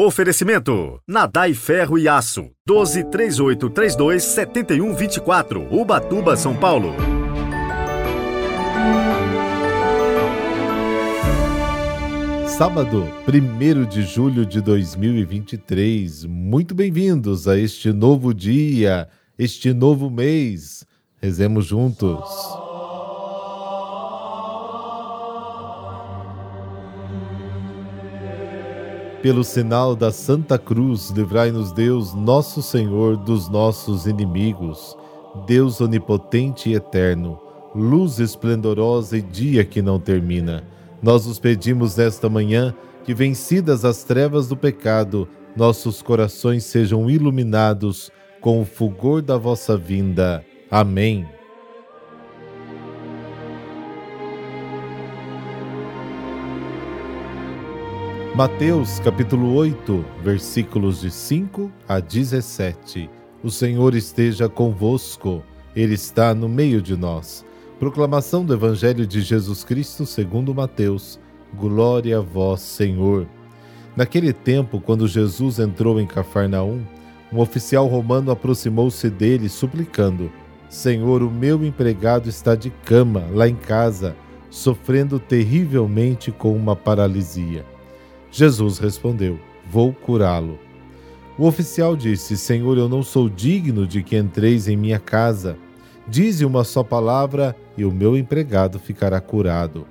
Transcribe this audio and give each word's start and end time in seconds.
Oferecimento: 0.00 1.00
Nadai 1.08 1.52
Ferro 1.54 1.98
e 1.98 2.06
Aço. 2.06 2.52
12 2.64 3.02
3832 3.10 4.22
7124. 4.22 5.66
Ubatuba, 5.74 6.36
São 6.36 6.54
Paulo. 6.54 6.94
Sábado, 12.46 13.08
1 13.26 13.86
de 13.86 14.02
julho 14.02 14.46
de 14.46 14.60
2023. 14.60 16.26
Muito 16.26 16.76
bem-vindos 16.76 17.48
a 17.48 17.58
este 17.58 17.92
novo 17.92 18.32
dia, 18.32 19.08
este 19.36 19.72
novo 19.72 20.08
mês. 20.08 20.86
Rezemos 21.20 21.66
juntos. 21.66 22.67
Pelo 29.22 29.42
sinal 29.42 29.96
da 29.96 30.12
Santa 30.12 30.58
Cruz, 30.58 31.10
livrai-nos 31.10 31.72
Deus, 31.72 32.14
nosso 32.14 32.62
Senhor, 32.62 33.16
dos 33.16 33.48
nossos 33.48 34.06
inimigos. 34.06 34.96
Deus 35.46 35.80
onipotente 35.80 36.70
e 36.70 36.74
eterno, 36.74 37.38
luz 37.74 38.18
esplendorosa 38.18 39.18
e 39.18 39.22
dia 39.22 39.64
que 39.64 39.82
não 39.82 40.00
termina 40.00 40.64
nós 41.02 41.26
os 41.26 41.38
pedimos 41.38 41.96
nesta 41.96 42.28
manhã 42.28 42.74
que, 43.04 43.14
vencidas 43.14 43.84
as 43.84 44.04
trevas 44.04 44.48
do 44.48 44.56
pecado, 44.56 45.28
nossos 45.56 46.02
corações 46.02 46.64
sejam 46.64 47.08
iluminados 47.08 48.10
com 48.40 48.60
o 48.60 48.64
fulgor 48.64 49.22
da 49.22 49.36
vossa 49.36 49.76
vinda. 49.76 50.44
Amém. 50.70 51.26
Mateus 58.38 59.00
capítulo 59.00 59.52
8, 59.56 60.04
versículos 60.22 61.00
de 61.00 61.10
5 61.10 61.72
a 61.88 61.98
17. 61.98 63.10
O 63.42 63.50
Senhor 63.50 63.96
esteja 63.96 64.48
convosco, 64.48 65.42
Ele 65.74 65.94
está 65.94 66.32
no 66.36 66.48
meio 66.48 66.80
de 66.80 66.96
nós. 66.96 67.44
Proclamação 67.80 68.44
do 68.44 68.54
Evangelho 68.54 69.04
de 69.04 69.22
Jesus 69.22 69.64
Cristo 69.64 70.06
segundo 70.06 70.54
Mateus. 70.54 71.18
Glória 71.52 72.18
a 72.18 72.20
vós, 72.20 72.60
Senhor. 72.60 73.26
Naquele 73.96 74.32
tempo, 74.32 74.80
quando 74.80 75.08
Jesus 75.08 75.58
entrou 75.58 75.98
em 75.98 76.06
Cafarnaum, 76.06 76.82
um 77.32 77.40
oficial 77.40 77.88
romano 77.88 78.30
aproximou-se 78.30 79.10
dele, 79.10 79.48
suplicando: 79.48 80.30
Senhor, 80.68 81.24
o 81.24 81.30
meu 81.30 81.64
empregado 81.64 82.28
está 82.28 82.54
de 82.54 82.70
cama, 82.84 83.24
lá 83.32 83.48
em 83.48 83.56
casa, 83.56 84.14
sofrendo 84.48 85.18
terrivelmente 85.18 86.30
com 86.30 86.54
uma 86.54 86.76
paralisia. 86.76 87.66
Jesus 88.30 88.78
respondeu: 88.78 89.38
Vou 89.70 89.92
curá-lo. 89.92 90.58
O 91.36 91.46
oficial 91.46 91.96
disse: 91.96 92.36
Senhor, 92.36 92.76
eu 92.78 92.88
não 92.88 93.02
sou 93.02 93.28
digno 93.28 93.86
de 93.86 94.02
que 94.02 94.16
entreis 94.16 94.68
em 94.68 94.76
minha 94.76 94.98
casa 94.98 95.56
Dize 96.08 96.42
uma 96.42 96.64
só 96.64 96.82
palavra 96.82 97.54
e 97.76 97.84
o 97.84 97.92
meu 97.92 98.16
empregado 98.16 98.78
ficará 98.78 99.20
curado. 99.20 99.86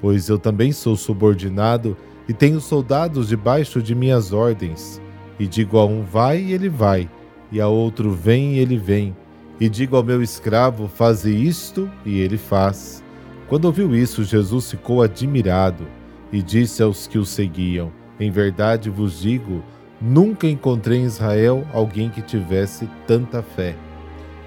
Pois 0.00 0.28
eu 0.28 0.38
também 0.38 0.70
sou 0.70 0.94
subordinado 0.96 1.96
e 2.28 2.32
tenho 2.32 2.60
soldados 2.60 3.28
debaixo 3.28 3.82
de 3.82 3.92
minhas 3.92 4.32
ordens. 4.32 5.02
E 5.40 5.46
digo 5.46 5.76
a 5.78 5.84
um 5.84 6.02
vai 6.04 6.40
e 6.40 6.52
ele 6.52 6.68
vai, 6.68 7.10
e 7.50 7.60
a 7.60 7.66
outro 7.66 8.12
vem 8.12 8.54
e 8.54 8.58
ele 8.60 8.76
vem. 8.76 9.14
E 9.58 9.68
digo 9.68 9.96
ao 9.96 10.04
meu 10.04 10.22
escravo 10.22 10.86
faze 10.86 11.34
isto 11.34 11.90
e 12.04 12.20
ele 12.20 12.38
faz. 12.38 13.02
Quando 13.48 13.64
ouviu 13.64 13.94
isso, 13.94 14.22
Jesus 14.22 14.70
ficou 14.70 15.02
admirado 15.02 15.84
e 16.32 16.42
disse 16.42 16.82
aos 16.82 17.06
que 17.06 17.18
o 17.18 17.24
seguiam: 17.24 17.92
Em 18.18 18.30
verdade 18.30 18.90
vos 18.90 19.20
digo, 19.20 19.62
nunca 20.00 20.46
encontrei 20.46 20.98
em 20.98 21.04
Israel 21.04 21.66
alguém 21.72 22.10
que 22.10 22.22
tivesse 22.22 22.88
tanta 23.06 23.42
fé. 23.42 23.74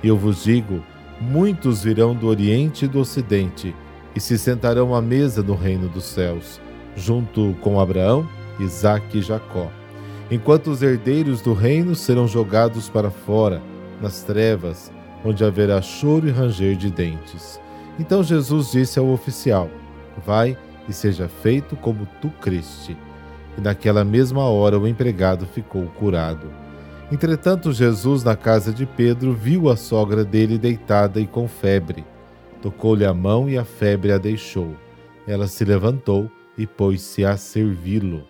Eu 0.04 0.18
vos 0.18 0.44
digo, 0.44 0.84
muitos 1.20 1.84
virão 1.84 2.16
do 2.16 2.28
Oriente 2.28 2.86
e 2.86 2.88
do 2.88 3.00
Ocidente 3.00 3.76
e 4.16 4.20
se 4.20 4.38
sentarão 4.38 4.96
à 4.96 5.02
mesa 5.02 5.44
no 5.44 5.56
reino 5.56 5.88
dos 5.88 6.06
céus, 6.06 6.60
junto 6.96 7.56
com 7.62 7.80
Abraão, 7.80 8.28
Isaque 8.60 9.20
e 9.20 9.22
Jacó, 9.22 9.70
enquanto 10.32 10.68
os 10.68 10.82
herdeiros 10.82 11.42
do 11.42 11.54
reino 11.54 11.96
serão 11.96 12.28
jogados 12.28 12.90
para 12.90 13.10
fora, 13.10 13.62
nas 14.02 14.24
trevas, 14.24 14.92
onde 15.24 15.44
haverá 15.44 15.82
choro 15.82 16.28
e 16.28 16.32
ranger 16.32 16.76
de 16.76 16.90
dentes. 16.90 17.60
Então 18.00 18.24
Jesus 18.24 18.72
disse 18.72 18.98
ao 18.98 19.10
oficial: 19.10 19.70
Vai 20.26 20.58
e 20.90 20.94
seja 20.94 21.30
feito 21.30 21.76
como 21.76 22.08
tu 22.20 22.30
creste. 22.42 22.98
E 23.58 23.62
naquela 23.62 24.04
mesma 24.04 24.44
hora 24.44 24.80
o 24.80 24.88
empregado 24.88 25.46
ficou 25.46 25.86
curado. 25.86 26.52
Entretanto, 27.12 27.72
Jesus, 27.72 28.24
na 28.24 28.36
casa 28.36 28.74
de 28.74 28.86
Pedro, 28.86 29.34
viu 29.34 29.70
a 29.70 29.78
sogra 29.78 30.26
dele 30.26 30.58
deitada 30.58 31.22
e 31.22 31.28
com 31.28 31.48
febre. 31.48 32.04
Tocou-lhe 32.62 33.06
a 33.06 33.14
mão 33.14 33.50
e 33.50 33.58
a 33.58 33.64
febre 33.64 34.12
a 34.12 34.18
deixou. 34.18 34.76
Ela 35.26 35.48
se 35.48 35.64
levantou 35.64 36.30
e 36.58 36.68
pôs-se 36.68 37.24
a 37.24 37.38
servi-lo. 37.38 38.24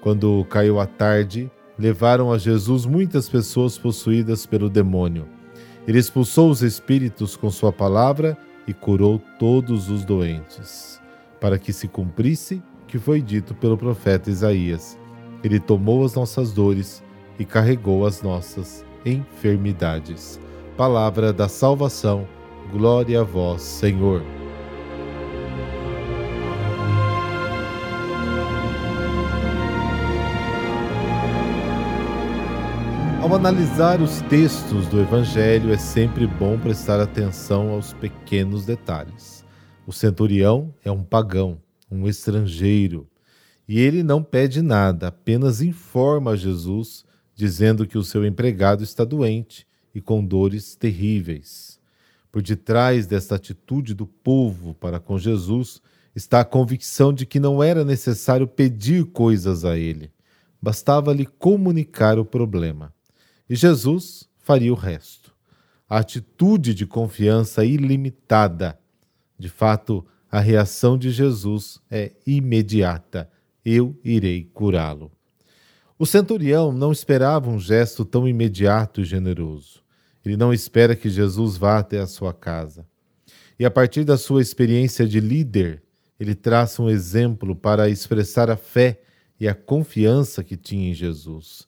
Quando 0.00 0.44
caiu 0.50 0.80
a 0.80 0.86
tarde, 0.86 1.50
levaram 1.78 2.32
a 2.32 2.38
Jesus 2.38 2.84
muitas 2.84 3.28
pessoas 3.28 3.78
possuídas 3.78 4.44
pelo 4.44 4.68
demônio. 4.68 5.26
Ele 5.86 5.98
expulsou 5.98 6.50
os 6.50 6.62
espíritos 6.62 7.36
com 7.36 7.50
sua 7.50 7.72
palavra 7.72 8.36
e 8.66 8.72
curou 8.72 9.20
todos 9.38 9.90
os 9.90 10.04
doentes, 10.04 11.00
para 11.44 11.58
que 11.58 11.74
se 11.74 11.86
cumprisse 11.86 12.62
que 12.86 12.98
foi 12.98 13.20
dito 13.20 13.54
pelo 13.54 13.76
profeta 13.76 14.30
Isaías. 14.30 14.98
Ele 15.42 15.60
tomou 15.60 16.02
as 16.02 16.14
nossas 16.14 16.54
dores 16.54 17.04
e 17.38 17.44
carregou 17.44 18.06
as 18.06 18.22
nossas 18.22 18.82
enfermidades. 19.04 20.40
Palavra 20.74 21.34
da 21.34 21.46
salvação, 21.46 22.26
glória 22.72 23.20
a 23.20 23.22
vós, 23.22 23.60
Senhor. 23.60 24.22
Ao 33.20 33.34
analisar 33.34 34.00
os 34.00 34.22
textos 34.30 34.86
do 34.86 34.98
Evangelho, 34.98 35.74
é 35.74 35.76
sempre 35.76 36.26
bom 36.26 36.58
prestar 36.58 37.00
atenção 37.00 37.68
aos 37.68 37.92
pequenos 37.92 38.64
detalhes. 38.64 39.43
O 39.86 39.92
centurião 39.92 40.74
é 40.84 40.90
um 40.90 41.04
pagão, 41.04 41.60
um 41.90 42.08
estrangeiro, 42.08 43.06
e 43.68 43.78
ele 43.78 44.02
não 44.02 44.22
pede 44.22 44.62
nada, 44.62 45.08
apenas 45.08 45.60
informa 45.60 46.32
a 46.32 46.36
Jesus 46.36 47.04
dizendo 47.34 47.86
que 47.86 47.98
o 47.98 48.04
seu 48.04 48.24
empregado 48.24 48.82
está 48.82 49.04
doente 49.04 49.66
e 49.94 50.00
com 50.00 50.24
dores 50.24 50.74
terríveis. 50.76 51.78
Por 52.30 52.42
detrás 52.42 53.06
desta 53.06 53.34
atitude 53.34 53.94
do 53.94 54.06
povo 54.06 54.74
para 54.74 54.98
com 54.98 55.18
Jesus 55.18 55.80
está 56.14 56.40
a 56.40 56.44
convicção 56.44 57.12
de 57.12 57.26
que 57.26 57.40
não 57.40 57.62
era 57.62 57.84
necessário 57.84 58.46
pedir 58.46 59.04
coisas 59.06 59.64
a 59.64 59.76
ele, 59.76 60.12
bastava-lhe 60.60 61.26
comunicar 61.26 62.18
o 62.18 62.24
problema. 62.24 62.92
E 63.48 63.54
Jesus 63.54 64.28
faria 64.38 64.72
o 64.72 64.76
resto. 64.76 65.34
A 65.88 65.98
atitude 65.98 66.72
de 66.72 66.86
confiança 66.86 67.64
ilimitada. 67.64 68.78
De 69.38 69.48
fato, 69.48 70.04
a 70.30 70.40
reação 70.40 70.98
de 70.98 71.10
Jesus 71.10 71.80
é 71.90 72.12
imediata: 72.26 73.30
eu 73.64 73.98
irei 74.04 74.44
curá-lo. 74.52 75.10
O 75.98 76.04
centurião 76.04 76.72
não 76.72 76.92
esperava 76.92 77.48
um 77.48 77.58
gesto 77.58 78.04
tão 78.04 78.26
imediato 78.28 79.00
e 79.00 79.04
generoso. 79.04 79.82
Ele 80.24 80.36
não 80.36 80.52
espera 80.52 80.96
que 80.96 81.08
Jesus 81.08 81.56
vá 81.56 81.78
até 81.78 82.00
a 82.00 82.06
sua 82.06 82.32
casa. 82.32 82.86
E 83.58 83.64
a 83.64 83.70
partir 83.70 84.04
da 84.04 84.16
sua 84.16 84.42
experiência 84.42 85.06
de 85.06 85.20
líder, 85.20 85.82
ele 86.18 86.34
traça 86.34 86.82
um 86.82 86.90
exemplo 86.90 87.54
para 87.54 87.88
expressar 87.88 88.50
a 88.50 88.56
fé 88.56 89.00
e 89.38 89.46
a 89.46 89.54
confiança 89.54 90.42
que 90.42 90.56
tinha 90.56 90.90
em 90.90 90.94
Jesus. 90.94 91.66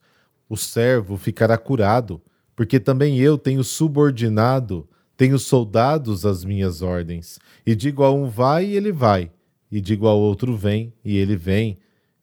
O 0.49 0.57
servo 0.57 1.17
ficará 1.17 1.57
curado, 1.57 2.21
porque 2.55 2.81
também 2.81 3.19
eu 3.19 3.37
tenho 3.39 3.63
subordinado, 3.63 4.89
tenho 5.17 5.39
soldados 5.39 6.27
às 6.27 6.45
minhas 6.45 6.83
ordens. 6.83 7.39
E 7.65 7.75
digo 7.75 8.03
a 8.05 8.13
um 8.13 8.29
vai 8.29 8.67
e 8.67 8.77
ele 8.77 8.93
vai, 8.93 9.31
e 9.71 9.81
digo 9.81 10.07
ao 10.07 10.19
outro 10.19 10.57
vem 10.57 10.93
e 11.05 11.17
ele 11.17 11.37
vem, 11.37 11.79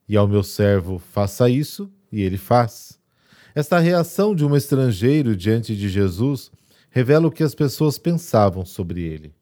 e 0.07 0.15
ao 0.15 0.27
meu 0.27 0.43
servo 0.43 0.99
faça 0.99 1.49
isso, 1.49 1.91
e 2.11 2.21
ele 2.21 2.37
faz. 2.37 2.99
Esta 3.55 3.79
reação 3.79 4.35
de 4.35 4.45
um 4.45 4.55
estrangeiro 4.55 5.35
diante 5.35 5.75
de 5.75 5.89
Jesus 5.89 6.51
revela 6.89 7.27
o 7.27 7.31
que 7.31 7.43
as 7.43 7.55
pessoas 7.55 7.97
pensavam 7.97 8.65
sobre 8.65 9.01
ele. 9.01 9.33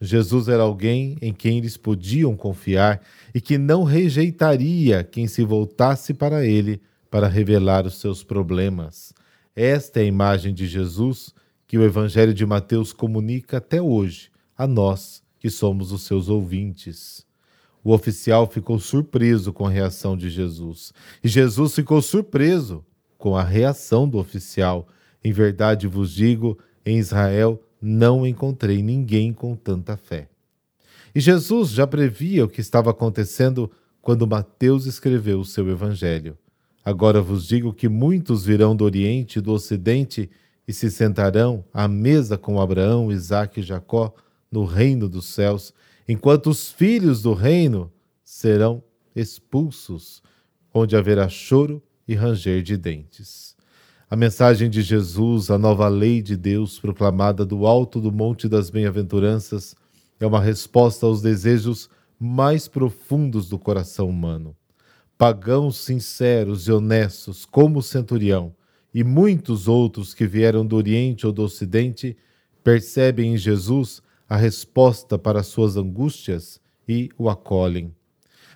Jesus 0.00 0.48
era 0.48 0.62
alguém 0.62 1.16
em 1.22 1.32
quem 1.32 1.58
eles 1.58 1.76
podiam 1.76 2.36
confiar 2.36 3.00
e 3.34 3.40
que 3.40 3.56
não 3.56 3.84
rejeitaria 3.84 5.02
quem 5.02 5.26
se 5.26 5.42
voltasse 5.44 6.12
para 6.12 6.44
ele 6.44 6.80
para 7.10 7.28
revelar 7.28 7.86
os 7.86 8.00
seus 8.00 8.22
problemas. 8.22 9.14
Esta 9.54 10.00
é 10.00 10.02
a 10.02 10.06
imagem 10.06 10.52
de 10.52 10.66
Jesus 10.66 11.32
que 11.74 11.78
o 11.78 11.82
Evangelho 11.82 12.32
de 12.32 12.46
Mateus 12.46 12.92
comunica 12.92 13.56
até 13.56 13.82
hoje 13.82 14.30
a 14.56 14.64
nós 14.64 15.24
que 15.40 15.50
somos 15.50 15.90
os 15.90 16.02
seus 16.02 16.28
ouvintes. 16.28 17.26
O 17.82 17.92
oficial 17.92 18.48
ficou 18.48 18.78
surpreso 18.78 19.52
com 19.52 19.66
a 19.66 19.70
reação 19.70 20.16
de 20.16 20.30
Jesus. 20.30 20.92
E 21.20 21.26
Jesus 21.26 21.74
ficou 21.74 22.00
surpreso 22.00 22.84
com 23.18 23.36
a 23.36 23.42
reação 23.42 24.08
do 24.08 24.18
oficial. 24.18 24.86
Em 25.24 25.32
verdade 25.32 25.88
vos 25.88 26.12
digo, 26.12 26.56
em 26.86 26.98
Israel 26.98 27.60
não 27.82 28.24
encontrei 28.24 28.80
ninguém 28.80 29.32
com 29.32 29.56
tanta 29.56 29.96
fé. 29.96 30.28
E 31.12 31.18
Jesus 31.18 31.70
já 31.70 31.88
previa 31.88 32.44
o 32.44 32.48
que 32.48 32.60
estava 32.60 32.92
acontecendo 32.92 33.68
quando 34.00 34.28
Mateus 34.28 34.86
escreveu 34.86 35.40
o 35.40 35.44
seu 35.44 35.68
evangelho. 35.68 36.38
Agora 36.84 37.20
vos 37.20 37.48
digo 37.48 37.74
que 37.74 37.88
muitos 37.88 38.44
virão 38.44 38.76
do 38.76 38.84
Oriente 38.84 39.40
e 39.40 39.42
do 39.42 39.50
Ocidente 39.50 40.30
e 40.66 40.72
se 40.72 40.90
sentarão 40.90 41.64
à 41.72 41.86
mesa 41.86 42.38
com 42.38 42.60
Abraão, 42.60 43.12
Isaque 43.12 43.60
e 43.60 43.62
Jacó 43.62 44.14
no 44.50 44.64
reino 44.64 45.08
dos 45.08 45.26
céus, 45.26 45.74
enquanto 46.08 46.48
os 46.50 46.70
filhos 46.70 47.22
do 47.22 47.34
reino 47.34 47.92
serão 48.22 48.82
expulsos, 49.14 50.22
onde 50.72 50.96
haverá 50.96 51.28
choro 51.28 51.82
e 52.06 52.14
ranger 52.14 52.62
de 52.62 52.76
dentes. 52.76 53.54
A 54.10 54.16
mensagem 54.16 54.68
de 54.70 54.82
Jesus, 54.82 55.50
a 55.50 55.58
nova 55.58 55.88
lei 55.88 56.22
de 56.22 56.36
Deus 56.36 56.78
proclamada 56.78 57.44
do 57.44 57.66
alto 57.66 58.00
do 58.00 58.12
Monte 58.12 58.48
das 58.48 58.70
Bem-aventuranças, 58.70 59.74
é 60.20 60.26
uma 60.26 60.40
resposta 60.40 61.06
aos 61.06 61.20
desejos 61.20 61.88
mais 62.18 62.68
profundos 62.68 63.48
do 63.48 63.58
coração 63.58 64.08
humano. 64.08 64.56
Pagãos 65.18 65.78
sinceros 65.78 66.68
e 66.68 66.72
honestos, 66.72 67.44
como 67.44 67.78
o 67.78 67.82
centurião, 67.82 68.54
e 68.94 69.02
muitos 69.02 69.66
outros 69.66 70.14
que 70.14 70.26
vieram 70.26 70.64
do 70.64 70.76
Oriente 70.76 71.26
ou 71.26 71.32
do 71.32 71.42
Ocidente, 71.42 72.16
percebem 72.62 73.34
em 73.34 73.36
Jesus 73.36 74.00
a 74.28 74.36
resposta 74.36 75.18
para 75.18 75.42
suas 75.42 75.76
angústias 75.76 76.60
e 76.88 77.10
o 77.18 77.28
acolhem. 77.28 77.92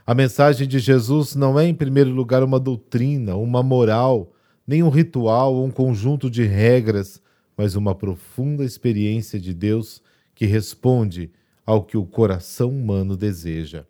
A 0.07 0.15
mensagem 0.15 0.67
de 0.67 0.79
Jesus 0.79 1.35
não 1.35 1.59
é, 1.59 1.67
em 1.67 1.75
primeiro 1.75 2.11
lugar, 2.11 2.43
uma 2.43 2.59
doutrina, 2.59 3.37
uma 3.37 3.63
moral, 3.63 4.33
nem 4.67 4.83
um 4.83 4.89
ritual 4.89 5.55
ou 5.55 5.67
um 5.67 5.71
conjunto 5.71 6.31
de 6.31 6.45
regras, 6.45 7.21
mas 7.57 7.75
uma 7.75 7.95
profunda 7.95 8.65
experiência 8.65 9.39
de 9.39 9.53
Deus 9.53 10.01
que 10.35 10.47
responde 10.47 11.31
ao 11.67 11.83
que 11.83 11.97
o 11.97 12.07
coração 12.07 12.71
humano 12.71 13.17
deseja. 13.17 13.85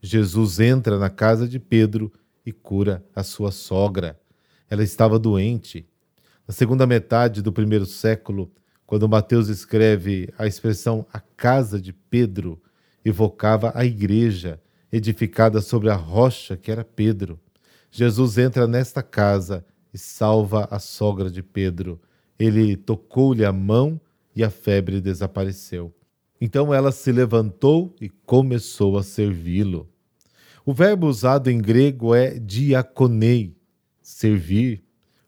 Jesus 0.00 0.60
entra 0.60 0.98
na 0.98 1.10
casa 1.10 1.48
de 1.48 1.58
Pedro 1.58 2.12
e 2.46 2.52
cura 2.52 3.04
a 3.16 3.24
sua 3.24 3.50
sogra. 3.50 4.16
Ela 4.70 4.82
estava 4.82 5.18
doente. 5.18 5.86
Na 6.46 6.54
segunda 6.54 6.86
metade 6.86 7.42
do 7.42 7.52
primeiro 7.52 7.86
século, 7.86 8.50
quando 8.86 9.08
Mateus 9.08 9.48
escreve 9.48 10.32
a 10.38 10.46
expressão 10.46 11.06
a 11.12 11.20
casa 11.20 11.80
de 11.80 11.92
Pedro, 11.92 12.60
evocava 13.04 13.72
a 13.74 13.84
igreja 13.84 14.60
edificada 14.90 15.60
sobre 15.60 15.90
a 15.90 15.94
rocha 15.94 16.56
que 16.56 16.70
era 16.70 16.84
Pedro. 16.84 17.38
Jesus 17.90 18.38
entra 18.38 18.66
nesta 18.66 19.02
casa 19.02 19.64
e 19.92 19.98
salva 19.98 20.68
a 20.70 20.78
sogra 20.78 21.30
de 21.30 21.42
Pedro. 21.42 22.00
Ele 22.38 22.76
tocou-lhe 22.76 23.44
a 23.44 23.52
mão 23.52 24.00
e 24.34 24.44
a 24.44 24.50
febre 24.50 25.00
desapareceu. 25.00 25.92
Então 26.40 26.72
ela 26.72 26.92
se 26.92 27.10
levantou 27.10 27.94
e 28.00 28.08
começou 28.08 28.96
a 28.96 29.02
servi-lo. 29.02 29.88
O 30.64 30.72
verbo 30.72 31.06
usado 31.06 31.50
em 31.50 31.58
grego 31.58 32.14
é 32.14 32.38
diaconei, 32.38 33.56
servir. 34.08 34.82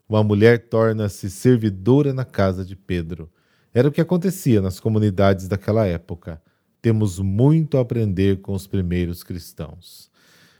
Uma 0.09 0.23
mulher 0.23 0.67
torna-se 0.67 1.29
servidora 1.29 2.13
na 2.13 2.25
casa 2.25 2.65
de 2.65 2.75
Pedro. 2.75 3.31
Era 3.73 3.87
o 3.87 3.91
que 3.91 4.01
acontecia 4.01 4.59
nas 4.59 4.79
comunidades 4.79 5.47
daquela 5.47 5.85
época. 5.85 6.41
Temos 6.81 7.19
muito 7.19 7.77
a 7.77 7.81
aprender 7.81 8.41
com 8.41 8.53
os 8.53 8.67
primeiros 8.67 9.23
cristãos. 9.23 10.09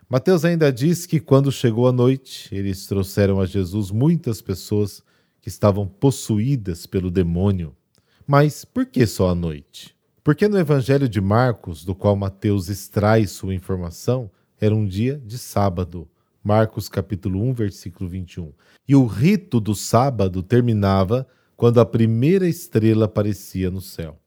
Mateus 0.07 0.45
ainda 0.45 0.71
diz 0.71 1.05
que 1.05 1.19
quando 1.19 1.51
chegou 1.51 1.87
a 1.87 1.91
noite, 1.91 2.53
eles 2.53 2.85
trouxeram 2.85 3.41
a 3.41 3.45
Jesus 3.45 3.91
muitas 3.91 4.41
pessoas 4.41 5.01
que 5.41 5.49
estavam 5.49 5.87
possuídas 5.87 6.85
pelo 6.85 7.09
demônio. 7.09 7.75
Mas 8.27 8.63
por 8.63 8.85
que 8.85 9.05
só 9.07 9.29
à 9.29 9.35
noite? 9.35 9.95
Porque 10.23 10.47
no 10.47 10.59
Evangelho 10.59 11.09
de 11.09 11.19
Marcos, 11.19 11.83
do 11.83 11.95
qual 11.95 12.15
Mateus 12.15 12.69
extrai 12.69 13.25
sua 13.25 13.55
informação, 13.55 14.29
era 14.59 14.75
um 14.75 14.85
dia 14.85 15.19
de 15.25 15.37
sábado. 15.37 16.07
Marcos 16.43 16.89
capítulo 16.89 17.41
1, 17.49 17.53
versículo 17.53 18.09
21. 18.09 18.51
E 18.87 18.95
o 18.95 19.05
rito 19.05 19.59
do 19.59 19.75
sábado 19.75 20.41
terminava 20.41 21.27
quando 21.55 21.79
a 21.79 21.85
primeira 21.85 22.47
estrela 22.47 23.05
aparecia 23.05 23.69
no 23.69 23.81
céu. 23.81 24.17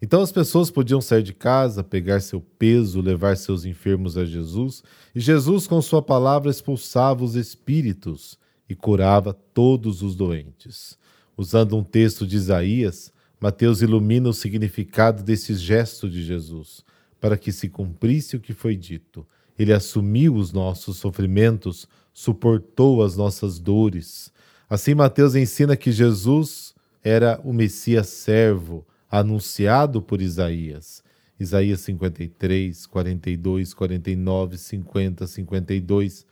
Então 0.00 0.20
as 0.20 0.30
pessoas 0.30 0.70
podiam 0.70 1.00
sair 1.00 1.22
de 1.22 1.32
casa, 1.32 1.82
pegar 1.82 2.20
seu 2.20 2.40
peso, 2.40 3.00
levar 3.00 3.36
seus 3.36 3.64
enfermos 3.64 4.16
a 4.16 4.24
Jesus, 4.24 4.82
e 5.14 5.18
Jesus, 5.18 5.66
com 5.66 5.80
sua 5.80 6.02
palavra, 6.02 6.50
expulsava 6.50 7.24
os 7.24 7.34
espíritos 7.34 8.38
e 8.68 8.74
curava 8.74 9.32
todos 9.32 10.02
os 10.02 10.14
doentes. 10.14 10.98
Usando 11.36 11.76
um 11.76 11.82
texto 11.82 12.26
de 12.26 12.36
Isaías, 12.36 13.12
Mateus 13.40 13.82
ilumina 13.82 14.28
o 14.28 14.34
significado 14.34 15.22
desse 15.22 15.54
gesto 15.54 16.08
de 16.08 16.22
Jesus, 16.22 16.84
para 17.20 17.36
que 17.36 17.50
se 17.50 17.68
cumprisse 17.68 18.36
o 18.36 18.40
que 18.40 18.52
foi 18.52 18.76
dito. 18.76 19.26
Ele 19.58 19.72
assumiu 19.72 20.34
os 20.34 20.52
nossos 20.52 20.96
sofrimentos, 20.96 21.88
suportou 22.12 23.02
as 23.02 23.16
nossas 23.16 23.58
dores. 23.58 24.32
Assim, 24.68 24.94
Mateus 24.94 25.34
ensina 25.34 25.76
que 25.76 25.92
Jesus 25.92 26.74
era 27.02 27.40
o 27.44 27.52
Messias 27.52 28.08
servo, 28.08 28.86
anunciado 29.10 30.00
por 30.00 30.20
Isaías. 30.20 31.02
Isaías 31.38 31.80
53, 31.80 32.86
42, 32.86 33.74
49, 33.74 34.58
50, 34.58 35.26
52. 35.26 36.26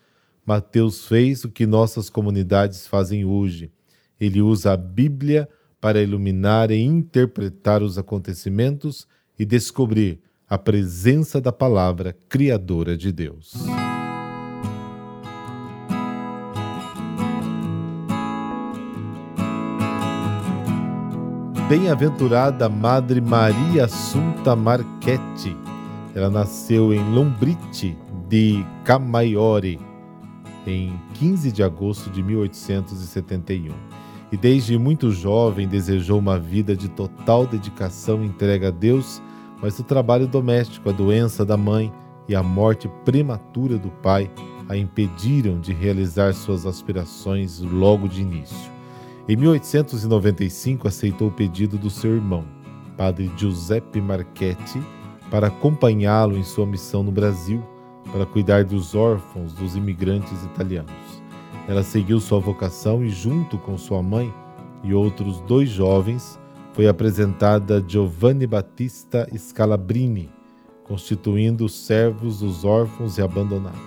Mateus 0.44 1.06
fez 1.06 1.44
o 1.44 1.50
que 1.50 1.66
nossas 1.66 2.08
comunidades 2.08 2.86
fazem 2.86 3.24
hoje. 3.24 3.70
Ele 4.20 4.40
usa 4.40 4.72
a 4.72 4.76
Bíblia 4.76 5.48
para 5.80 6.02
iluminar 6.02 6.70
e 6.70 6.80
interpretar 6.80 7.82
os 7.82 7.98
acontecimentos 7.98 9.06
e 9.38 9.44
descobrir 9.44 10.20
a 10.52 10.58
presença 10.58 11.40
da 11.40 11.50
palavra 11.50 12.14
criadora 12.28 12.94
de 12.94 13.10
Deus. 13.10 13.54
Bem-aventurada 21.70 22.68
Madre 22.68 23.18
Maria 23.18 23.86
Assunta 23.86 24.54
Marchetti. 24.54 25.56
Ela 26.14 26.28
nasceu 26.28 26.92
em 26.92 27.02
Lombrite 27.14 27.96
de 28.28 28.62
Camaiore 28.84 29.80
em 30.66 31.00
15 31.14 31.50
de 31.50 31.62
agosto 31.62 32.10
de 32.10 32.22
1871 32.22 33.72
e 34.30 34.36
desde 34.36 34.76
muito 34.76 35.10
jovem 35.12 35.66
desejou 35.66 36.18
uma 36.18 36.38
vida 36.38 36.76
de 36.76 36.90
total 36.90 37.46
dedicação 37.46 38.22
e 38.22 38.26
entrega 38.26 38.68
a 38.68 38.70
Deus, 38.70 39.22
mas 39.62 39.78
o 39.78 39.84
trabalho 39.84 40.26
doméstico, 40.26 40.90
a 40.90 40.92
doença 40.92 41.44
da 41.44 41.56
mãe 41.56 41.92
e 42.28 42.34
a 42.34 42.42
morte 42.42 42.90
prematura 43.04 43.78
do 43.78 43.88
pai 43.88 44.28
a 44.68 44.76
impediram 44.76 45.60
de 45.60 45.72
realizar 45.72 46.34
suas 46.34 46.66
aspirações 46.66 47.60
logo 47.60 48.08
de 48.08 48.20
início. 48.20 48.70
Em 49.28 49.36
1895 49.36 50.88
aceitou 50.88 51.28
o 51.28 51.32
pedido 51.32 51.78
do 51.78 51.88
seu 51.88 52.14
irmão, 52.14 52.44
padre 52.96 53.30
Giuseppe 53.36 54.00
Marchetti, 54.00 54.82
para 55.30 55.46
acompanhá-lo 55.46 56.36
em 56.36 56.42
sua 56.42 56.66
missão 56.66 57.02
no 57.02 57.12
Brasil, 57.12 57.62
para 58.12 58.26
cuidar 58.26 58.64
dos 58.64 58.94
órfãos 58.94 59.52
dos 59.54 59.76
imigrantes 59.76 60.42
italianos. 60.44 60.92
Ela 61.68 61.84
seguiu 61.84 62.18
sua 62.18 62.40
vocação 62.40 63.04
e, 63.04 63.08
junto 63.08 63.56
com 63.58 63.78
sua 63.78 64.02
mãe 64.02 64.32
e 64.82 64.92
outros 64.92 65.40
dois 65.42 65.70
jovens, 65.70 66.38
foi 66.72 66.88
apresentada 66.88 67.84
Giovanni 67.86 68.46
Battista 68.46 69.28
Scalabrini, 69.36 70.30
constituindo 70.84 71.64
os 71.66 71.74
servos 71.74 72.40
dos 72.40 72.64
órfãos 72.64 73.18
e 73.18 73.22
abandonados. 73.22 73.80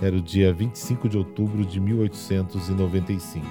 Era 0.00 0.16
o 0.16 0.20
dia 0.20 0.52
25 0.52 1.08
de 1.08 1.18
outubro 1.18 1.64
de 1.64 1.78
1895. 1.80 3.44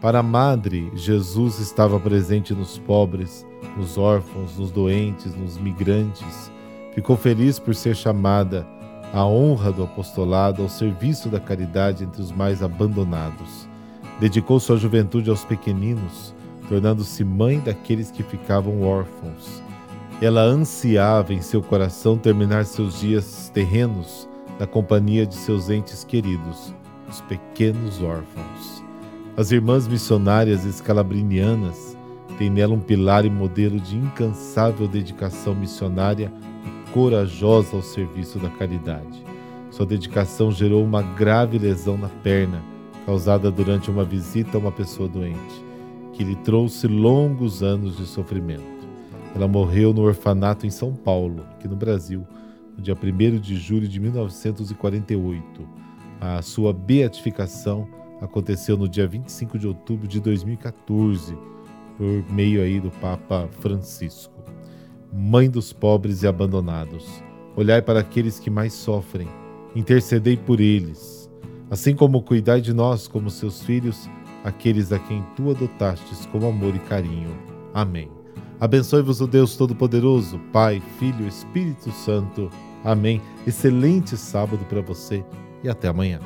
Para 0.00 0.20
a 0.20 0.22
madre, 0.22 0.90
Jesus 0.94 1.58
estava 1.58 1.98
presente 1.98 2.54
nos 2.54 2.78
pobres, 2.78 3.46
nos 3.76 3.98
órfãos, 3.98 4.56
nos 4.56 4.70
doentes, 4.70 5.34
nos 5.34 5.58
migrantes. 5.58 6.50
Ficou 6.94 7.16
feliz 7.16 7.58
por 7.58 7.74
ser 7.74 7.96
chamada 7.96 8.66
a 9.12 9.24
honra 9.26 9.72
do 9.72 9.82
apostolado 9.82 10.62
ao 10.62 10.68
serviço 10.68 11.28
da 11.28 11.40
caridade 11.40 12.04
entre 12.04 12.22
os 12.22 12.30
mais 12.30 12.62
abandonados. 12.62 13.68
Dedicou 14.20 14.60
sua 14.60 14.76
juventude 14.76 15.30
aos 15.30 15.44
pequeninos, 15.44 16.34
tornando-se 16.70 17.24
mãe 17.24 17.58
daqueles 17.58 18.12
que 18.12 18.22
ficavam 18.22 18.82
órfãos. 18.82 19.60
Ela 20.22 20.42
ansiava 20.42 21.34
em 21.34 21.42
seu 21.42 21.60
coração 21.60 22.16
terminar 22.16 22.64
seus 22.64 23.00
dias 23.00 23.50
terrenos 23.52 24.28
na 24.56 24.68
companhia 24.68 25.26
de 25.26 25.34
seus 25.34 25.68
entes 25.68 26.04
queridos, 26.04 26.72
os 27.08 27.20
pequenos 27.22 28.00
órfãos. 28.00 28.84
As 29.36 29.50
irmãs 29.50 29.88
missionárias 29.88 30.64
escalabrinianas 30.64 31.96
têm 32.38 32.48
nela 32.48 32.74
um 32.74 32.80
pilar 32.80 33.24
e 33.24 33.30
modelo 33.30 33.80
de 33.80 33.96
incansável 33.96 34.86
dedicação 34.86 35.56
missionária 35.56 36.32
e 36.64 36.90
corajosa 36.92 37.74
ao 37.74 37.82
serviço 37.82 38.38
da 38.38 38.48
caridade. 38.48 39.24
Sua 39.72 39.86
dedicação 39.86 40.52
gerou 40.52 40.84
uma 40.84 41.02
grave 41.02 41.58
lesão 41.58 41.98
na 41.98 42.08
perna, 42.22 42.62
causada 43.04 43.50
durante 43.50 43.90
uma 43.90 44.04
visita 44.04 44.56
a 44.56 44.60
uma 44.60 44.70
pessoa 44.70 45.08
doente, 45.08 45.69
que 46.12 46.24
lhe 46.24 46.36
trouxe 46.36 46.86
longos 46.86 47.62
anos 47.62 47.96
de 47.96 48.06
sofrimento. 48.06 48.88
Ela 49.34 49.46
morreu 49.46 49.92
no 49.92 50.02
orfanato 50.02 50.66
em 50.66 50.70
São 50.70 50.94
Paulo, 50.94 51.44
aqui 51.52 51.68
no 51.68 51.76
Brasil, 51.76 52.26
no 52.76 52.82
dia 52.82 52.94
1 52.94 53.38
de 53.38 53.56
julho 53.56 53.86
de 53.86 54.00
1948. 54.00 55.68
A 56.20 56.42
sua 56.42 56.72
beatificação 56.72 57.88
aconteceu 58.20 58.76
no 58.76 58.88
dia 58.88 59.06
25 59.06 59.58
de 59.58 59.66
outubro 59.66 60.06
de 60.06 60.20
2014, 60.20 61.36
por 61.96 62.32
meio 62.32 62.62
aí 62.62 62.80
do 62.80 62.90
Papa 62.90 63.48
Francisco. 63.60 64.34
Mãe 65.12 65.48
dos 65.48 65.72
pobres 65.72 66.22
e 66.22 66.26
abandonados, 66.26 67.06
olhai 67.56 67.80
para 67.82 68.00
aqueles 68.00 68.38
que 68.38 68.50
mais 68.50 68.72
sofrem, 68.72 69.28
intercedei 69.74 70.36
por 70.36 70.60
eles, 70.60 71.30
assim 71.70 71.94
como 71.94 72.22
cuidai 72.22 72.60
de 72.60 72.72
nós 72.72 73.08
como 73.08 73.30
seus 73.30 73.62
filhos, 73.62 74.08
aqueles 74.44 74.92
a 74.92 74.98
quem 74.98 75.24
tu 75.36 75.50
adotastes 75.50 76.26
com 76.26 76.46
amor 76.46 76.74
e 76.74 76.78
carinho. 76.80 77.30
Amém. 77.74 78.10
Abençoe-vos 78.60 79.20
o 79.20 79.26
Deus 79.26 79.56
Todo-Poderoso, 79.56 80.38
Pai, 80.52 80.82
Filho 80.98 81.26
Espírito 81.26 81.90
Santo. 81.90 82.50
Amém. 82.84 83.20
Excelente 83.46 84.16
sábado 84.16 84.64
para 84.68 84.82
você 84.82 85.24
e 85.62 85.68
até 85.68 85.88
amanhã. 85.88 86.20